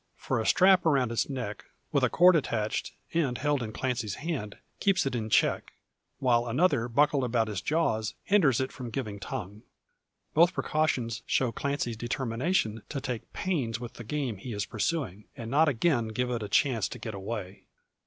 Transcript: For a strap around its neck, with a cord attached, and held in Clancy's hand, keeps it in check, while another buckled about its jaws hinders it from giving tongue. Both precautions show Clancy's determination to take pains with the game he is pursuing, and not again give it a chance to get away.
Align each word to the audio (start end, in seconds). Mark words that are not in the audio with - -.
For 0.15 0.39
a 0.39 0.47
strap 0.47 0.83
around 0.87 1.11
its 1.11 1.29
neck, 1.29 1.65
with 1.91 2.03
a 2.03 2.09
cord 2.09 2.35
attached, 2.35 2.93
and 3.13 3.37
held 3.37 3.61
in 3.61 3.71
Clancy's 3.71 4.15
hand, 4.15 4.57
keeps 4.79 5.05
it 5.05 5.13
in 5.13 5.29
check, 5.29 5.73
while 6.17 6.47
another 6.47 6.87
buckled 6.87 7.23
about 7.23 7.47
its 7.47 7.61
jaws 7.61 8.15
hinders 8.23 8.59
it 8.59 8.71
from 8.71 8.89
giving 8.89 9.19
tongue. 9.19 9.61
Both 10.33 10.53
precautions 10.55 11.21
show 11.27 11.51
Clancy's 11.51 11.97
determination 11.97 12.81
to 12.89 12.99
take 12.99 13.31
pains 13.31 13.79
with 13.79 13.93
the 13.93 14.03
game 14.03 14.37
he 14.37 14.53
is 14.53 14.65
pursuing, 14.65 15.25
and 15.37 15.51
not 15.51 15.69
again 15.69 16.07
give 16.07 16.31
it 16.31 16.41
a 16.41 16.49
chance 16.49 16.87
to 16.87 16.97
get 16.97 17.13
away. 17.13 17.65